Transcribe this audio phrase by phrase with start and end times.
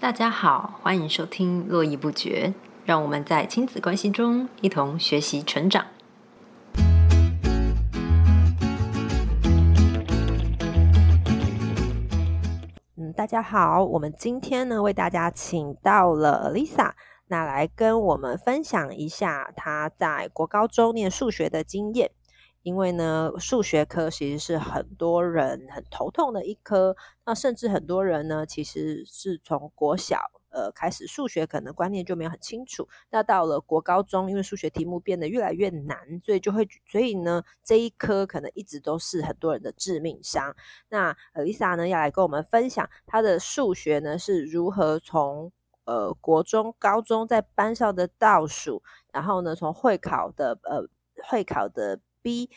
[0.00, 2.54] 大家好，欢迎收听《络绎不绝》，
[2.84, 5.84] 让我们在亲子关系中一同学习成长。
[12.94, 16.92] 嗯，大家好，我们今天呢为大家请到了 Lisa，
[17.26, 22.12] 那来跟我们分享一下她在国高中念数学的经验。
[22.62, 26.94] 因为呢，数学科其实是很多人很头痛的一科，
[27.24, 30.20] 那甚至很多人呢，其实是从国小
[30.50, 40.54] 呃开始数学可能观念就没有很清楚，那到了国高中，因为数学题目变得越来越难，所以就会，所以呢，这一科可能一直都是很多人的致命伤。
[40.90, 45.50] 那 Lisa 呢，要来跟我们分享她的数学呢是如何从
[45.84, 48.82] 呃国中、高中在班上的倒数，
[49.12, 50.84] 然后呢，从会考的呃
[51.24, 52.00] 会考的。
[52.22, 52.50] B，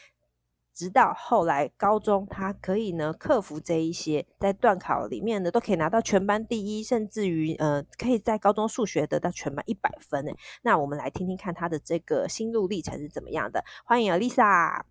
[0.73, 10.31] 直到后来高中，他可以呢克服这一些，在段考里面呢都可以拿到全班第一，甚至于呃可以在高中数学得到全班一百分呢。
[10.61, 13.63] 那我们来听听看他的这个心路历程是怎么样的。
[13.85, 14.81] 欢迎 Alisa。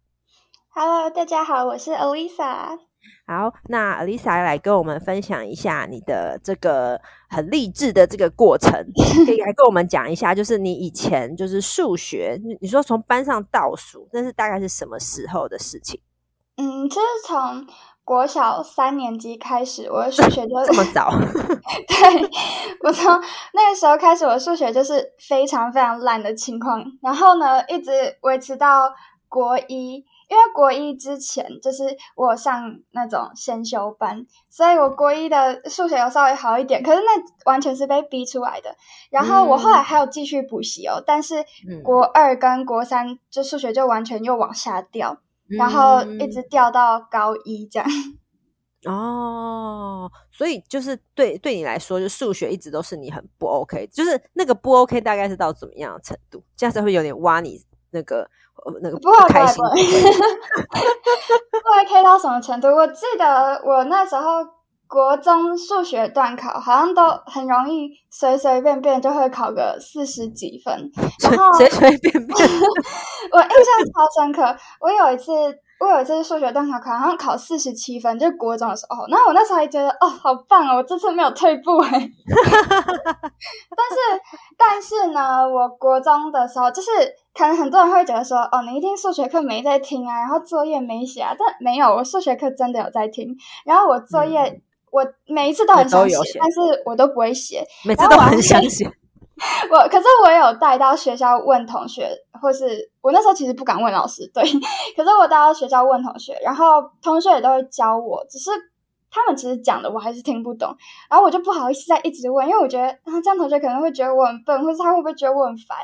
[0.69, 2.90] Hello，大家好，我是 Alisa。
[3.27, 8.73] 好，那 Lisa 来跟我们分享一下你的这个很励志的这个过程，
[9.25, 16.01] 可以来跟我们讲一下，就是你以前就是数学，你说从班上倒数，那是大概是什么时候的事情？
[16.57, 17.67] 嗯，就是从
[18.05, 21.11] 国小三年级开始，我的数学就 这么早。
[21.89, 22.31] 对，
[22.83, 23.07] 我从
[23.55, 28.93] 那个时候开始，我的数学就是非常非常烂的情况，然后呢，一直维持到
[29.29, 30.05] 国一。
[30.31, 31.83] 因为国一之前就是
[32.15, 38.73] 我上那种先修班，所以我国一的数学有稍微好一点，可是那完全是被逼出来的。
[39.11, 41.45] 然后我后来还有继续补习哦，但是
[41.83, 47.89] 国二跟国三就数学就完全又往下掉，然后一直掉到高一这样。
[48.87, 56.41] 哦，所以就是对对你来说，就数学一直都是你很不 OK，就是那个不 OK 大概是到怎么样的程度？
[56.57, 58.31] 这样子会有点挖你那个。
[58.83, 59.73] 那个不开心， 不
[61.73, 62.69] 会 K 到什么程度？
[62.69, 64.45] 我记得我那时候
[64.87, 70.91] 国中数学段考，好像都很容易，随随便便就会考个四十几分，
[71.23, 72.49] 然后随随便便，
[73.33, 74.57] 我印象超深刻。
[74.81, 75.33] 我有一次。
[75.81, 79.07] 我有一次数学段考考，好像考四十七分，就是国中的时候。
[79.09, 81.91] 然后我那时候还觉得，哦，好棒哦，我这次没有退步哎。
[81.91, 81.99] 但
[83.91, 83.97] 是，
[84.59, 86.91] 但是呢，我国中的时候，就是
[87.33, 91.35] 可能很多人会觉得说，哦，你一定数学课没在听啊，然后作业没写啊。
[91.39, 93.35] 但没有，我数学课真的有在听。
[93.65, 98.87] 然后我作业，我每一次都很想写，但是我都不会写，每次都很想写。
[99.73, 104.43] 我可是我有带到学校问同学，或是我那时候其实不敢问老师，对。
[104.97, 108.51] 可是我带到学校问同学，然后同学也都会教我，只是
[109.11, 110.75] 他们其实讲的我还是听不懂，
[111.09, 115.79] 然后我就不好意思再一直问，因为我觉得啊这样同学可能会觉得我很笨，或是他会不会觉得我很烦，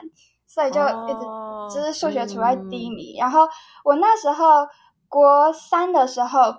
[0.46, 3.16] 所以就一直就是数学处在低迷。
[3.18, 3.48] 然后
[3.84, 4.66] 我那时候
[5.08, 6.54] 国三的时候，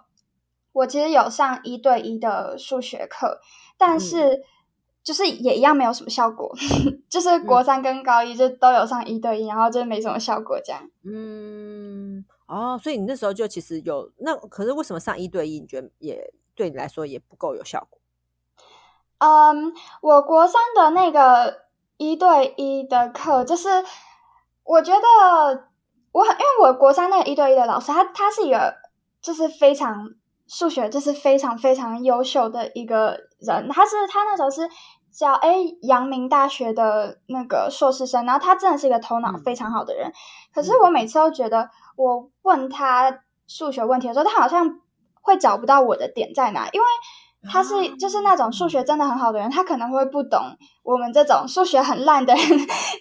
[0.73, 3.39] 我其实有上一对一的数学课，
[3.77, 4.41] 但是。
[5.07, 6.53] 就是也一样没有什么效果，
[7.07, 10.81] 就是国三跟高一就都有上一对一，然后就没什么效果这样。
[11.05, 17.97] 嗯，哦，所以你那时候就其实有那，可是为什么上一对一你觉得也对你来说也不够有效果？
[19.19, 21.61] 嗯，我国三的那个
[21.95, 23.69] 一对一的课，就是
[24.65, 25.69] 我觉得
[26.11, 28.75] 我很，因为我国三那个一对一的老师，他他是一个
[29.21, 30.09] 就是非常
[30.47, 34.69] 数学就是非常非常优秀的一个人，他是他那时候是。
[35.11, 40.11] 叫哎，阳明大学的那个硕士生，然后他真的是一个头脑非常好的人。
[40.53, 44.79] 可是我每次都觉得，我问他数学问题的时候，他好像
[45.21, 46.85] 会找不到我的点在哪，因为
[47.49, 50.39] 他是就是那种数学真的很好的人，他可能会不懂
[50.83, 52.43] 我们这种数学很烂的人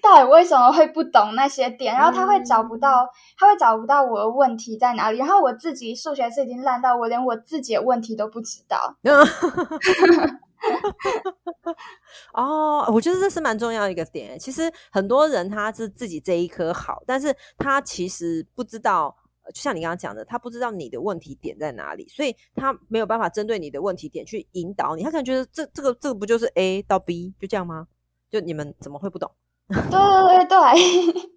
[0.02, 5.18] 到底为什么会不懂那些点，然后他会找不到，他会找不到我的问题在哪里。
[5.18, 8.96] 然后我自己数学是已经烂到我连我自己的问题都不知道。
[12.34, 14.38] 哦，我觉得这是蛮重要一个点。
[14.38, 19.14] 其实很多人他是自己这一科好，但是他其实不知道，
[19.52, 25.02] 就像你刚刚讲的，他不知道你的问题点在哪里，所以他没有办法针对你的问题点去引导你。
[25.02, 27.86] 他可能觉得这这个这个不就是 A 到 B 就这样吗？
[28.30, 29.30] 就你们怎么会不懂？
[29.68, 31.30] 对对对对，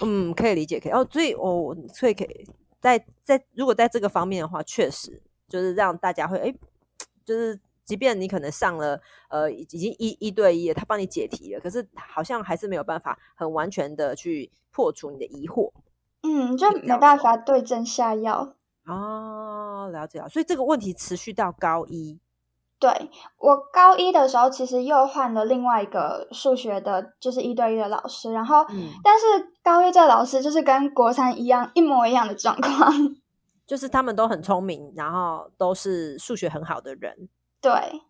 [0.06, 1.06] 嗯，可以理解，可以哦。
[1.10, 2.48] 所以我所以可以
[2.80, 6.54] 在在如果在这个方面的话，确实就是让大家会哎，
[7.24, 7.58] 就是。
[7.86, 9.00] 即便你可能上了，
[9.30, 15.72] 呃，已经一一对一了，他帮你解题了，可是好像还是没有办法很完全的去破除你的疑惑。
[16.22, 18.54] 嗯，就没办法对症下药。
[18.86, 20.28] 哦，了解了。
[20.28, 22.18] 所以这个问题持续到高一，
[22.80, 28.32] 对我高一的时候，其实又换了另外一个数学的，就是一对一的老师。
[28.32, 28.66] 然后，
[29.04, 29.24] 但是
[29.62, 32.92] 高一这老师就是跟国三一样，一模一样的状况，
[33.66, 37.28] 就是他们都很聪明，然后都是数学很好的人。
[37.68, 38.02] 对，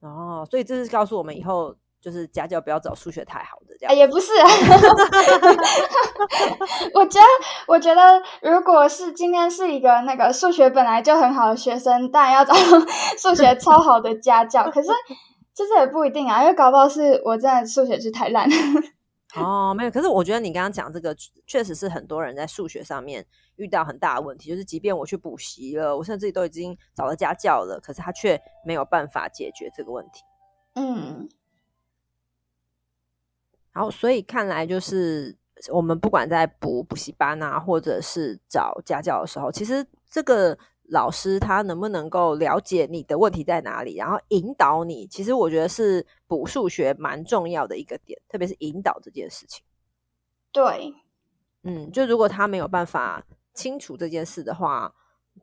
[0.00, 1.76] 哦，所以这是告诉我们以后。
[2.00, 4.30] 就是家教不要找数学太好的这样，也不是。
[6.94, 7.26] 我觉得，
[7.66, 12.54] 我觉得，如果是今天是一个那个数学本来就很好的学生，当然要找
[13.18, 14.70] 数学超好的家教。
[14.70, 14.90] 可是，
[15.52, 18.48] 其实也不一定啊，因为搞不好是我真的数学是太烂。
[19.34, 19.90] 哦，没有。
[19.90, 21.14] 可是我觉得你刚刚讲这个，
[21.46, 23.24] 确实是很多人在数学上面
[23.56, 30.22] 遇到很大的问题，就是即便我去补习了，我甚至都已经找了家教了，可是他却没有办法解决这个问题。
[30.74, 31.28] 嗯。
[33.72, 35.36] 然后，所以看来就是
[35.70, 40.58] 我们不管在补补习班啊，或者是找家教的时候，其实这个
[40.90, 49.62] 老师他能不能够了解你的问题在哪里，然后引导你，其实我觉得是补数学蛮重要的一个点，特别是引导这件事情。
[50.50, 50.94] 对，
[51.62, 54.94] 嗯，就如果他没有办法清楚这件事的话，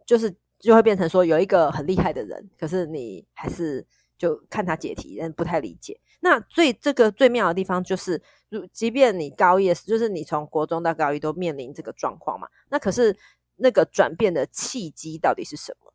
[0.06, 3.86] 就是就会变成说有一个很厉害的人，可是你还是
[4.18, 6.00] 就看他解题，但不太理解。
[6.22, 8.20] 那最这个最妙的地方就是，
[8.50, 13.16] 如即便你高一，就是你从国中到高一都面临这个状况嘛，那可是
[13.58, 15.94] 那个转变的契机到底是什么？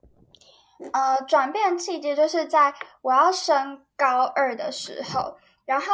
[0.92, 2.72] 呃，转变契机就是在
[3.02, 5.36] 我要升高二的时候，
[5.66, 5.86] 然后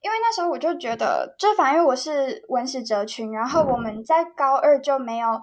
[0.00, 5.40] 因为那时候我就觉得，就反正我是文史哲群，然后我们在高二就没有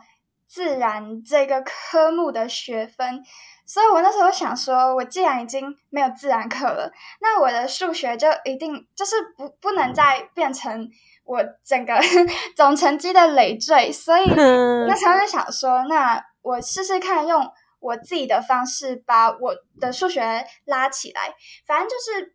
[0.48, 3.22] 自然这个科目的学分。
[3.68, 10.88] 所以我那时候想说，我既然已经没有自然课了，那我的数学就一定就是不不能再变成
[11.26, 11.94] 我整个
[12.56, 13.92] 总成绩的累赘。
[13.92, 14.26] 所以
[14.88, 17.46] 那时候就想说，那我试试看用
[17.80, 21.34] 我自己的方式把我的数学拉起来。
[21.68, 22.34] 反正就是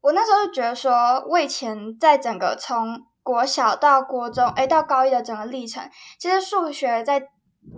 [0.00, 7.28] 我那时候就觉得说，我以前在整个从国小到国中，哎，到高一的整个历程，其实数学在。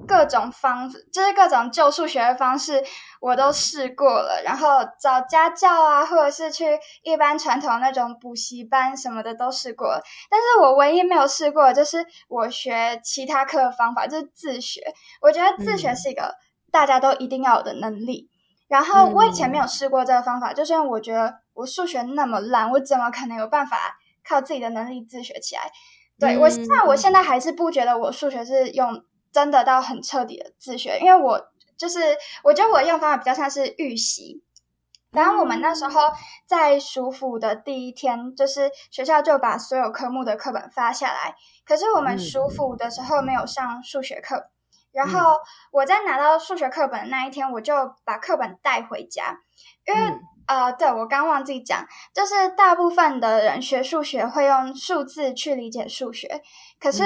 [0.07, 2.83] 各种方就是各种旧数学的方式，
[3.21, 4.43] 我都试过了。
[4.45, 10.03] 然后找家教啊，或者是去一般传统那种补习班什么的都试过了。
[10.31, 14.83] 但是我唯一没有试过，就是我学其他课的方法，就是自学。
[15.21, 16.35] 我觉得自学是一个
[16.71, 18.29] 大家都一定要有的能力。
[18.69, 23.97] 然后我以前没有试过这个方法，就算我觉得我数学那么烂，我怎么可能有办法
[24.27, 25.71] 靠自己的能力自学起来？
[26.19, 29.05] 对我，那我现在还是不觉得我数学是用。
[29.35, 31.99] 真的到很彻底的自学，因为我就是
[32.45, 34.45] 我觉得我用方法比较像是预习。
[35.11, 36.01] 然后我们那时候
[36.47, 41.35] 在暑辅的第一天，就是学校就把所有科目的课本发下来，
[41.65, 44.51] 可是我们暑辅的时候没有上数学课。
[44.93, 45.35] 然后
[45.73, 49.41] 我在拿到数学课本的那一天，我就把课本带回家，
[49.87, 50.01] 因为
[50.47, 56.41] 呃，对我刚忘记讲，就是大部分的人学数学会用数字去理解数学，
[56.79, 57.03] 可是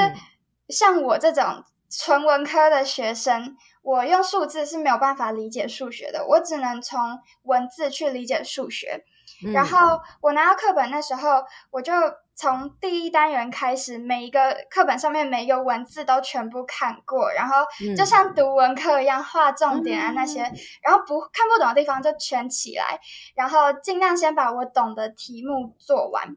[0.69, 1.65] 像我这种。
[1.91, 9.05] 纯文科的学生，我用数字是没有办法理解数学的，我只能从文字去理解数学。
[9.53, 11.93] 然后我拿到课本那时候，我就
[12.35, 17.57] 从第一单元开始，每一个课本上面每一个文字都全部看过，然后
[17.97, 20.41] 就像读文科一样画重点啊那些，
[20.83, 22.99] 然后不看不懂的地方就圈起来，
[23.37, 26.37] 然后尽量先把我懂的题目做完。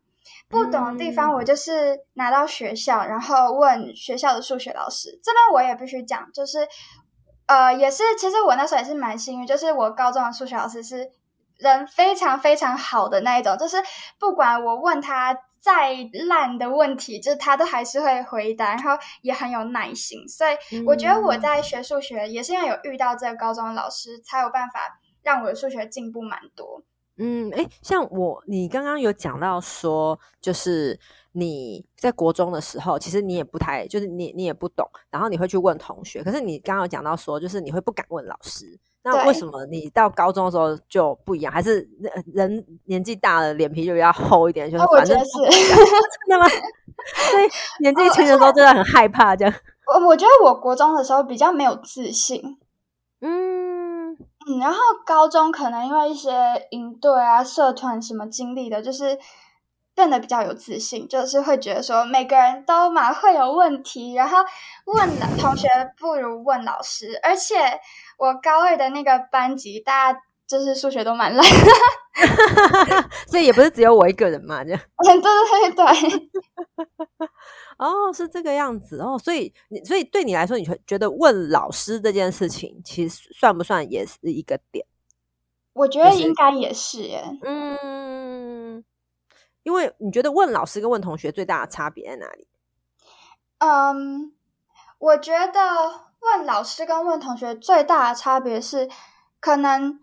[0.51, 5.17] 不懂的地方，我就是拿到学校，然后问学校的数学老师。
[5.23, 6.67] 这边我也必须讲，就是，
[7.47, 11.09] 呃，也是，其实我那时候也是蛮幸运，就是我高中的数学老师是
[11.57, 13.77] 人非常非常好的那一种，就是
[14.19, 15.95] 不管我问他再
[16.27, 18.91] 烂的问题，就是他都还是会回答，然后
[19.21, 20.27] 也很有耐心。
[20.27, 26.83] 所以我觉得我在学数学也是因为有遇到这个高中的老师，才有办法让我的数学进步蛮多。
[27.23, 30.99] 嗯，哎，像我，你刚刚有讲到说，就是
[31.33, 36.23] 你在国中的时候，其实你也不太，就是你你也不懂，然后你会去问同学。
[36.23, 38.79] 可是你刚刚有讲到说，就是你会不敢问老师。
[39.03, 41.53] 那为什么你到高中的时候就不一样？
[41.53, 41.87] 还是
[42.33, 44.71] 人年纪大了，脸皮就比较厚一点？
[44.71, 46.49] 就是反正是真的吗？
[46.49, 47.47] 所以
[47.81, 49.53] 年纪轻的时候真的很害怕这样。
[49.93, 52.57] 我我觉得我国中的时候比较没有自信。
[53.21, 53.70] 嗯。
[54.47, 56.31] 嗯，然后高中可能因为一些
[56.71, 59.17] 营队啊、社团什么经历的，就是
[59.93, 64.37] 变得比较有自信，就是会觉得说每个人都蛮会有问题，然后
[64.85, 65.67] 问同学
[65.99, 67.19] 不如问老师。
[67.21, 67.55] 而且
[68.17, 70.19] 我高二的那个班级，大家
[70.51, 71.45] 就是数学都蛮烂，
[73.27, 74.81] 所以也不是只有我一个人嘛，这样。
[75.03, 76.29] 对 对对对。
[77.79, 84.85] 哦，是这个样子哦，所以你所以对你来说，你会觉得问老师这件事情，其实算不算也是一个点？
[85.73, 87.23] 我觉得应该也是耶。
[87.43, 88.83] 嗯，
[89.63, 92.47] 因为你觉得问老师跟问同学最大的差别在哪里？
[93.59, 94.33] 嗯，
[94.99, 95.61] 我觉得
[96.19, 98.89] 问老师跟问同学最大的差别是，
[99.39, 99.99] 可能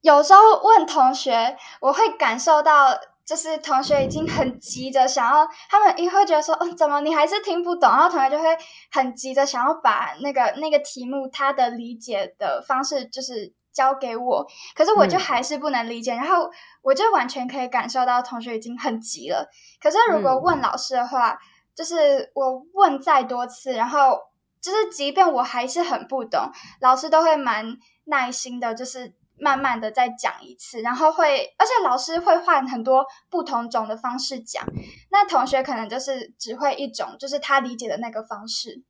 [0.00, 2.98] 有时候问同学，我会感受到。
[3.22, 7.88] 就是同学已经很急着想要，他们一会觉得说，哦，怎么你还是听不懂？
[7.88, 8.44] 然后同学就会
[8.90, 16.12] 很急着想要把那个那个题目他的理解的方式就是交给我，可是我就还是不能理解。
[16.12, 16.50] 然后
[16.82, 19.48] 我就完全可以感受到同学已经很急了。
[19.80, 21.38] 可是如果问老师的话，
[21.76, 24.18] 就是我问再多次，然后
[24.60, 27.76] 就是即便我还是很不懂，老师都会蛮
[28.06, 29.14] 耐心的，就是。
[29.40, 34.64] 慢慢的再讲一次，然后会，而且老师会换很多不同种的方式讲，
[35.10, 38.82] 那同学可能就是只会一种，就是他理解的那个方式。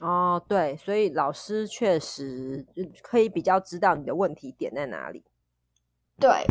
[0.00, 2.66] 哦，对，所以老师确实
[3.02, 5.22] 可以比较知道你的问题点在哪里。
[6.18, 6.46] 对，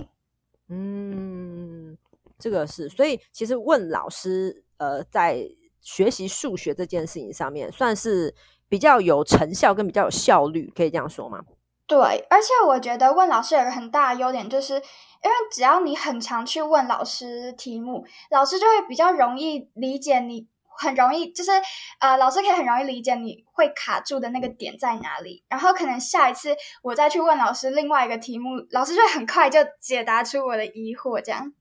[0.69, 1.97] 嗯，
[2.37, 5.45] 这个是，所以其实问老师，呃，在
[5.81, 8.33] 学习数学这件事情上面，算是
[8.69, 11.43] 比较有成效跟比较有效率，可以这样说吗？
[11.85, 20.47] 对，而且我觉得问老师有个很大的优点，就是因为只要你很常去问老师题目，老师就会比较容易理解你，
[20.77, 21.51] 很容易就是
[21.99, 25.43] 呃，老师可以很容易理解你会卡住的那个点在哪里。
[25.49, 31.21] 然后可能下一次我再去问老师另外一个题目，老师就会很快就解答出我的疑惑。
[31.21, 31.53] 这样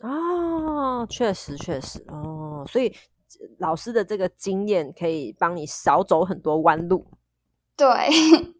[0.00, 2.94] 啊，确实确实哦，所以
[3.58, 7.04] 老师的这个经验可以帮你少走很多弯路。
[7.76, 8.53] 对。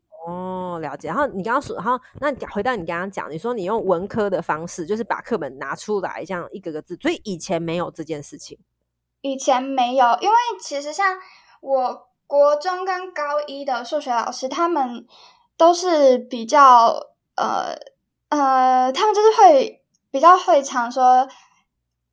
[0.75, 1.09] 哦，了解。
[1.09, 6.97] 然后你刚刚说，然后那回到你刚刚讲，你说你用文科的方式，就是把课本拿出来，这样一个个字。
[7.01, 8.59] 所以以前没有这件事情，
[9.21, 11.17] 以前没有，因为其实像
[11.61, 15.07] 我国中跟高一的数学老师，他们
[15.57, 17.75] 都是比较呃
[18.29, 21.29] 呃，他们就是会比较会常说。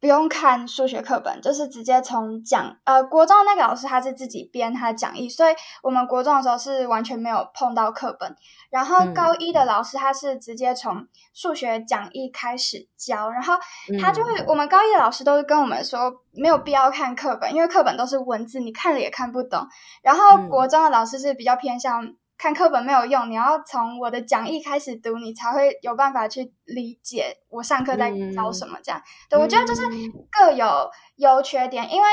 [0.02, 5.54] 不用看数学课本，就是直接从讲呃国中的那个老师他是自己编他的讲义，所以
[5.84, 8.36] 我们国中的时候是完全没有碰到课本。
[8.72, 13.54] 然后高一的老师他是直接从数学讲义开始教，然后
[14.02, 19.68] 他就会我们高一的老师都是跟我们说没有必要看课本，因为课本都是文字，你看了也看不懂。
[20.02, 22.16] 然后国中的老师是比较偏向。
[22.42, 28.80] 看课本没有用，你要从我的讲义开始读，你才会有办法去理解我上课在教什么。
[28.84, 29.84] 这样，对我觉得就是
[30.32, 32.08] 各有优缺点，因为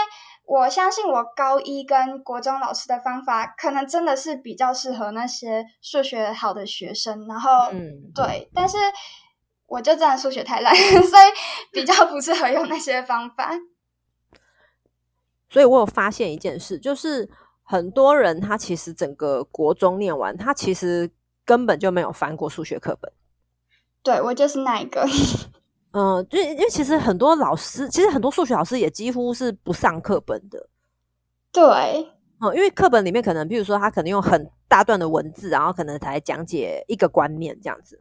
[0.45, 7.27] 我相信我高一跟国中老师的方法，可能真的是比较适合那些数学好的学生。
[7.27, 8.77] 然后，嗯对，但是
[9.67, 11.33] 我就真的数学太烂， 所以
[11.73, 13.51] 比较不适合用那些方法。
[15.49, 17.31] 所以我有发现一件事，就是。
[17.71, 21.11] 很多人他其实整个国中念完，他其实
[21.45, 23.13] 根本就没有翻过数学课本。
[24.03, 25.07] 对我就是那一个。
[25.93, 30.67] 嗯，就因为其实很多老师，其实很多数学老师也几乎是不上课本的。
[31.53, 32.11] 对，
[32.41, 38.01] 嗯，因为课本里面可能，比如说他可能用很大段的文字，然后可能才讲解一个观念这样子。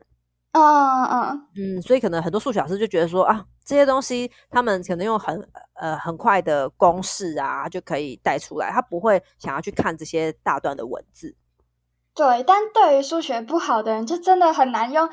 [0.54, 11.36] 嗯嗯嗯，所以可能很多数学老师就觉得说啊，这些东西他们可能用很呃很快的公式啊就可以带出来，他不会想要去看这些大段的文字。
[12.16, 15.08] 对，但对于数学不好的人，就真的很难用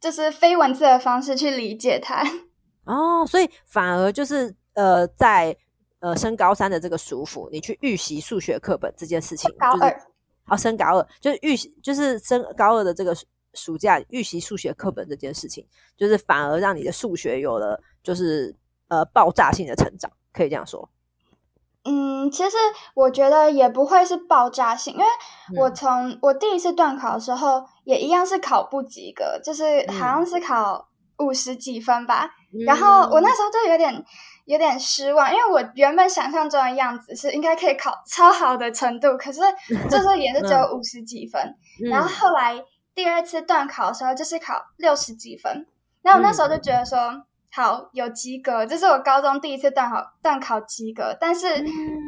[0.00, 2.24] 就是非文字的方式去理解它。
[2.84, 5.54] 哦，所以反而就是呃，在
[6.00, 9.90] 呃升高三的这个舒服，你去预习数学课本这件事情，高二
[10.46, 13.14] 哦，升高二就是预习，就是升高二的这个。
[13.56, 18.54] 暑假预习数学课本这件事情，就是反而让你的数学有了就是
[18.88, 20.88] 呃爆炸性的成长，可以这样说。
[21.88, 22.56] 嗯，其实
[22.94, 25.06] 我觉得也不会是爆炸性，因为
[25.56, 30.88] 我从我第一次段考的时候，也一样是考不及格，就是好像是考
[31.20, 32.28] 五十几分吧。
[32.66, 34.04] 然后我那时候就有点
[34.46, 39.40] 有点失望，因为我原本想象中的样子是应该可以考超好的程度，可是
[39.88, 41.54] 就是也是只有五十几分。
[41.88, 42.60] 然后后来。
[42.96, 45.66] 第二次段考的时候，就是考六十几分，
[46.02, 47.22] 然后我那时候就觉得说，
[47.52, 51.46] 好有及格，这是我高中第一次段考段考及格，但是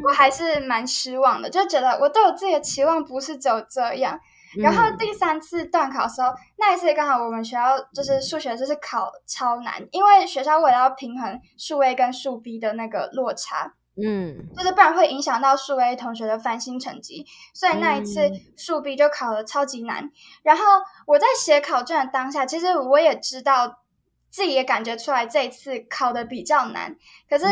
[0.08, 4.18] 我还是蛮失望的，就觉得我对我自己的期望不是只有这样。
[4.56, 13.74] 然后第三次段考的时候，那一次刚好我们学校就是数学就是考超难，因为学校为了要平衡数 A 跟数 B 的那个落差。
[14.00, 20.10] 嗯，就是不然会影响到数 A 同学的翻新成绩，所以那一次数 B 就考的超级难。
[20.42, 20.62] 然后
[21.06, 23.80] 我在写考卷的当下，其实我也知道
[24.30, 26.96] 自己也感觉出来这一次考的比较难，
[27.28, 27.44] 可是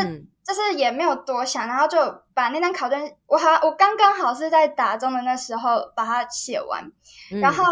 [0.45, 1.99] 就是也没有多想，然后就
[2.35, 6.85] 把那张考卷，我好我刚刚好是在打中的那时候把它写完，
[7.41, 7.65] 然后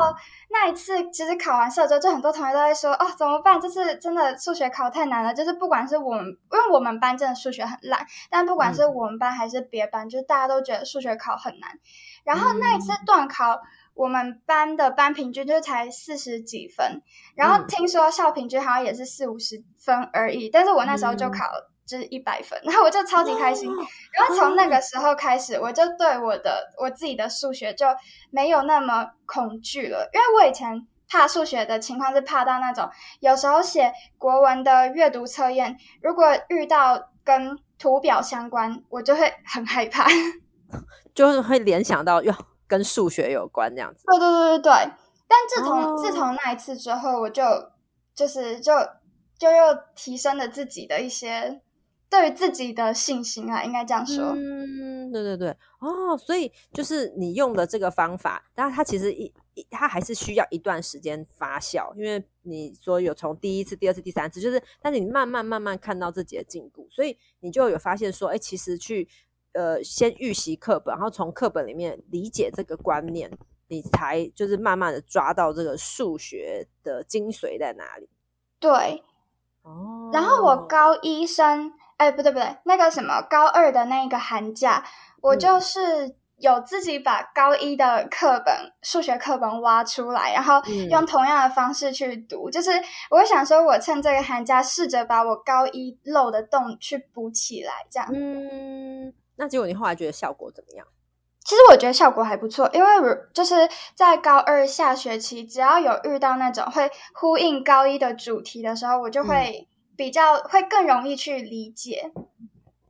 [0.50, 3.60] 那一次其实考完试之后，就很多同学都在说哦怎么办？
[3.60, 11.78] 这次真的数学考太难了，就是不管是我们，因为我们班真的数学很烂，但不管是我们班还是别班，就是大家都觉得数学考很难，
[12.24, 13.60] 然后那一次段考。
[13.94, 17.00] 我们班的班平均就才四十几分，
[17.36, 21.44] 然后听说校平均好像也是四五十分而已，但是我那时候就考
[21.86, 23.70] 就是一百分，然后我就超级开心。
[24.12, 27.86] 然后从那个时候开始，我就对我的我自己的数学就
[28.30, 40.08] 没有那么恐惧了，因为我以前怕数学的情况是怕到那种有时候写国文的阅读测验，如果遇到跟图表相关，我就会很害怕，
[41.14, 42.34] 就是会联想到哟。
[42.74, 44.72] 跟数学有关这样子，对对对对对。
[45.28, 47.42] 但自从自从那一次之后，我就
[48.14, 48.72] 就是就
[49.38, 51.62] 就又提升了自己的一些
[52.10, 54.32] 对于自己的信心啊，应该这样说。
[54.34, 55.50] 嗯，对对对。
[55.78, 59.32] 哦，所以就是你用的这个方法，但它其实一
[59.70, 69.08] 它还是需要一段时间发酵，因为你说有从第一次、第二次、第三次，就是但是你慢慢慢慢看到自己的进步，所以你就有发现说，哎，其实去。
[69.54, 73.30] 呃，先预习课本，然后从课本里面理解这个观念，
[73.68, 78.08] 你才就是慢慢的抓到这个数学的精髓在哪里。
[78.58, 79.02] 对，
[79.62, 80.10] 哦。
[80.12, 84.84] 然后我高一升，哎，不对不对，那个什么高二的那个寒假，
[85.20, 92.50] 我就是有自己把高一的课本数学课本挖出来，然后用同样的方式去读。
[92.50, 92.70] 就是
[93.10, 98.08] 我想说，我趁这个寒假试着把我高一漏的洞去补起来，这样。
[98.12, 99.14] 嗯。
[99.36, 100.86] 那结果你后来觉得效果怎么样？
[101.46, 102.88] 其实我觉得效果还不错，因为
[103.34, 112.10] 就是在高二下学期，只要有遇到那种会呼应高一的主题的时候，我就会比较会更容易去理解。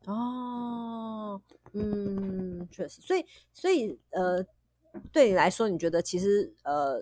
[0.07, 4.47] 哦，嗯，确实，所以所以呃，
[5.11, 7.01] 对你来说，你觉得其实呃，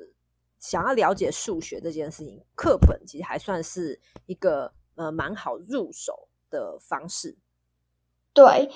[0.58, 7.36] 想要了解数学这件事情，课本其实还算是一个呃蛮好入手的方式。
[8.32, 8.70] 对。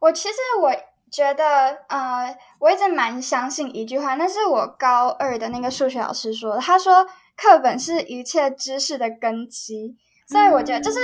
[0.00, 0.72] 我其实我
[1.10, 6.60] 觉得，呃，我一直蛮相信一句话，那是我高二的那个数学老师说的。
[6.60, 9.96] 他说，课本是一切知识的根基。
[10.26, 11.00] 所以我觉得，就是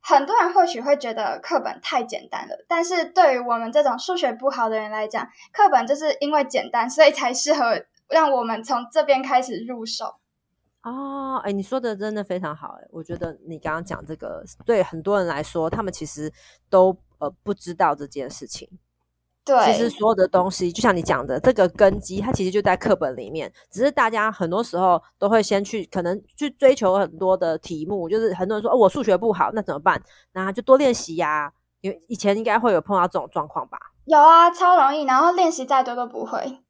[0.00, 10.14] 很多人或许会觉得课本太简单了，但是对于我们这种数学不好的人来讲，课本就是因为简单，所以才适合让我们从这边开始入手。
[10.82, 16.32] 哦，哎，你说的真的非常好，哎，我觉得你刚刚讲这个，对很多人来说，他们其实
[16.68, 16.96] 都。
[17.22, 18.68] 呃，不知道这件事情。
[19.44, 23.52] 对，其实所有的东西，就像你讲的，这个根基，它其实就在课本里面。
[23.70, 28.08] 只是大家很多时候都会先去，可能去追求很多的题目。
[28.08, 30.02] 就是很多人说，哦，我数学不好，那怎么办？
[30.32, 31.52] 那就多练习呀。
[31.80, 33.78] 因为以前应该会有碰到这种状况吧？
[34.04, 35.04] 有啊，超容易。
[35.04, 36.61] 然后练习再多都不会。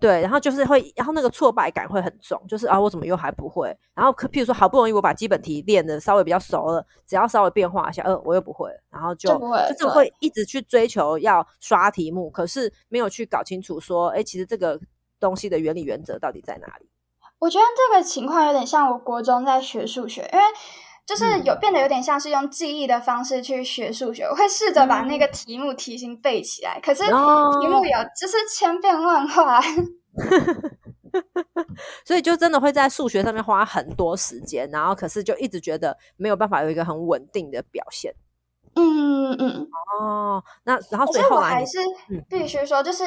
[0.00, 3.68] 对，然后就是会，然后那个挫败感会很重，就是啊，我怎么又还不会？
[3.94, 9.28] 然后，譬如说，好不容易我把基本题练的稍微比较熟了，只要稍微变化一下，呃，我又不会，然后就
[9.78, 14.80] 就是会一直去追求要刷题目，可是没有去搞清楚说，哎，其实这个
[15.20, 16.88] 东西的原理原则到底在哪里？
[17.38, 20.44] 我觉得这个情况有点像我国中在学数学，因为。
[21.10, 29.60] 就是有变得有点像是用记忆的方式去学数学，我会试着把那个题目题型背起来，可是题目有就是千变万化，
[32.06, 38.14] 所以就真的会在数学上面花很多时间，然后可是就一直觉得没有办法有一个很稳定的表现。
[38.76, 39.68] 嗯嗯嗯
[39.98, 41.78] 哦，那然后所以后来还是
[42.28, 43.04] 必须说，就是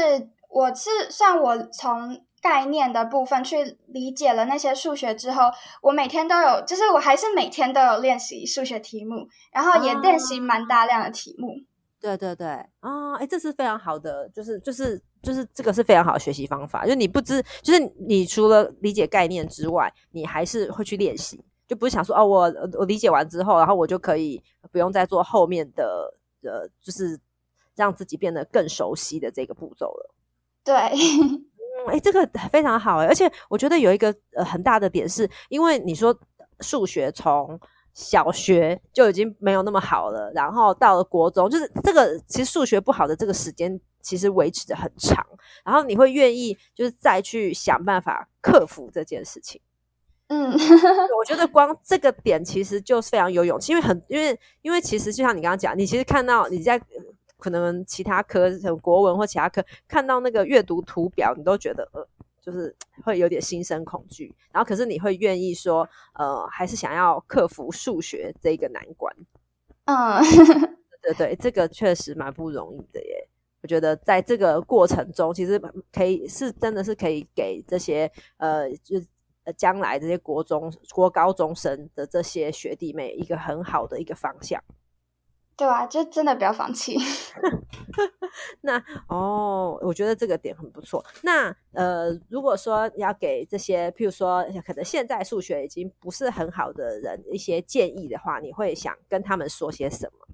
[0.49, 2.21] 我是算我从。
[2.43, 5.43] 概念的部分去理解了那些数学之后，
[5.81, 11.55] 我每天都有，就是我还是每天都有练习数学题目，然后也练习蛮大量的题目。
[12.01, 12.47] 对对对，
[12.81, 16.85] 啊，哎，这是非常好的，就是就是就是这个是非常好的学习方法。
[16.85, 27.17] 就你不知，就是你除了理解概念之外，你还是会去练习，就不是想说哦，我我理解完之后，然后我就可以不用再做后面的呃，就是
[27.73, 30.13] 让自己变得更熟悉的这个步骤了。
[30.65, 30.75] 对。
[31.87, 36.17] 哎，这个非常好哎，而且我觉得有一个呃很大的点是，因为你说
[36.61, 37.59] 数学从
[37.93, 45.25] 小学就已经没有那么好了，然后到了国中，就是这个其实数学不好的这个时间其实维持的很长，
[45.63, 49.61] 然后你会愿意就是再去想办法克服这件事情。
[50.27, 56.81] 嗯，我觉得光这个点其实就是非常有勇气，因为很因为因为其实就像你刚刚讲，你其实看到你在。
[57.43, 58.49] 可能其他科，
[58.81, 62.07] 国文或其他科，看到那个阅读图表，你都觉得呃，
[62.39, 64.33] 就是会有点心生恐惧。
[64.53, 69.13] 然后可是你会愿意说，呃，还是想要克服数学这个难关。
[69.83, 70.23] 嗯，
[71.01, 73.27] 对对，这个确实蛮不容易的耶。
[73.61, 78.97] 我觉得在这个过程中，其实可以是真的是可以给这些呃，就
[79.43, 84.63] 呃将来这些国中、国高中生的这些学弟妹一个很好的一个方向。
[85.55, 86.97] 对啊，就真的不要放弃。
[88.61, 91.03] 那哦，我觉得这个点很不错。
[91.21, 100.27] 那呃，如果说要给这些，譬如说可能现在数学已经不是很好的人一些建议的话，你会想跟他们说些什么？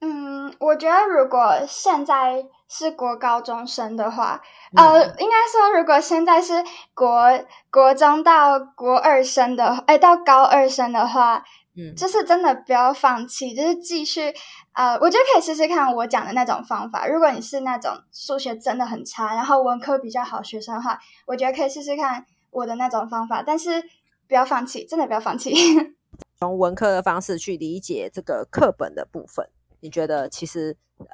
[0.00, 4.42] 嗯，我觉得如果现在是国高中生的话，
[4.76, 11.42] 呃，应该说如果现在是国国中到国二生的，哎，到高二生的话，
[11.76, 14.32] 嗯，就是真的不要放弃，就是继续，
[14.72, 17.06] 呃，我觉得可以试试看我讲的那种方法。
[17.06, 23.82] 如果你是那种数学真的很差，然后文科比较好学生的话，我觉得可以试试看我的那种方法，但是
[24.28, 25.52] 不要放弃，真的不要放弃。
[26.38, 29.48] 从文科的方式去理解这个课本的部分。
[29.80, 31.06] 你觉得其实呃，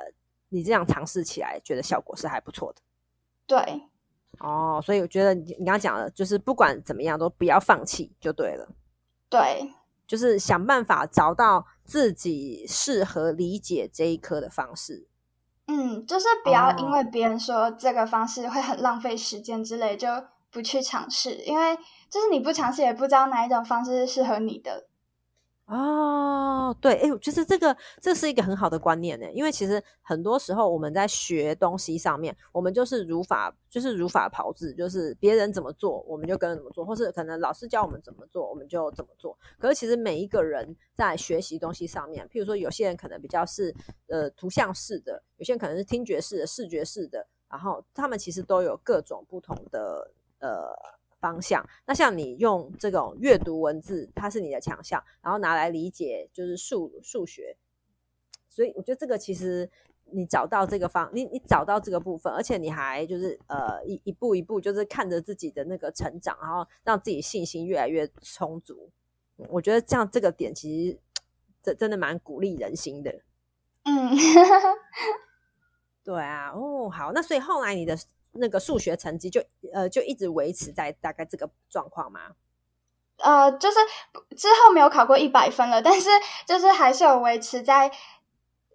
[0.51, 2.81] 你这样尝试起来，觉得效果是还不错的。
[3.47, 3.83] 对，
[4.39, 8.69] 哦，所以我觉得你你刚刚讲的，就是不管怎么样都不要放弃就对了。
[9.29, 9.73] 对，
[10.11, 15.07] 就是想办法找到自己适合理解这一科的方式。
[15.69, 20.09] 嗯，就是不要因为别人说这个方式会很浪费时间之类，就
[20.51, 21.77] 不去尝试，因为
[22.11, 24.89] 就是你不尝试也不知道哪一种方式是适合你的。
[25.71, 29.31] 哦，对，哎，就是这个，这是一个很好的观念呢。
[29.33, 39.39] 因为其实很多时候我们在学东西上面，我们就是如法，就是如法炮制，就是别人怎么做，我们就跟着怎么做，或是可能老师教我们怎么做，我们就怎么做。
[39.61, 43.73] 可是其实每一个人在学习东西上面，譬如说有些人可能比较是
[44.09, 51.00] 呃图像式的，有些人可能是听觉式的、视觉式的，然后他们其实都有各种不同的呃。
[51.21, 57.57] 方向，那像你用这种阅读文字，它是你的强项，然后拿来理解就是数数学，
[58.49, 59.71] 所以我觉得这个其实
[60.07, 68.91] 你找到这个方，你你找到这个部分，而且你还就是呃一一步一步就是看着自己的那个成长，然后让自己信心越来越充足。
[69.49, 70.99] 我觉得这样这个点其实
[71.63, 73.21] 这真的蛮鼓励人心的。
[73.85, 74.11] 嗯，
[76.03, 77.97] 对啊，哦好，那所以后来你的。
[78.33, 82.21] 那个数学成绩就呃就一直维持在大概这个状况吗？
[83.19, 83.77] 呃，就是
[84.35, 86.09] 之后没有考过一百分了，但是
[86.47, 87.91] 就是还是有维持在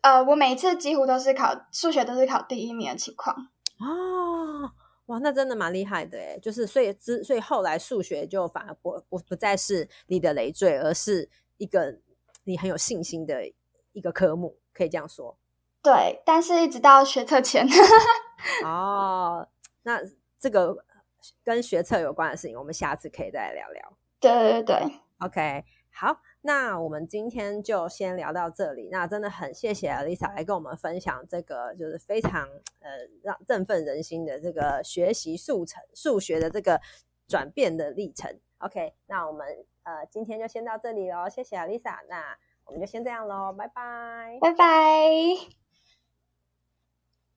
[0.02, 3.50] 呃，我每次几乎都是考数学都是考第一名的情况。
[3.80, 4.72] 哦，
[5.08, 11.98] 哇，那真的蛮厉害的诶就是所以之所以后来数学就反而不不不再是你的累赘，而是一个
[12.44, 13.52] 你很有信心的
[13.94, 15.36] 一个科目，可以这样说。
[15.82, 17.68] 对，但是一直到学测前。
[18.63, 19.48] 哦，
[19.84, 20.00] 那
[20.39, 20.86] 这个
[21.43, 23.98] 跟学测有关的事情，我们下次可以再聊聊。
[24.19, 24.78] 对对对
[25.19, 28.89] ，OK，好，那我们今天就先聊到这里。
[28.91, 32.48] 那真的很谢谢 Lisa 来跟我们分享这个，就是非常
[32.80, 32.89] 呃
[33.21, 36.82] 让振奋人心的这个学习速成数学的这个
[37.28, 38.39] 转变的历程。
[38.60, 39.45] OK，那我们
[39.84, 45.64] 呃今天就先到这里喽，谢谢 Lisa，那我们就先这样喽，拜拜，拜拜。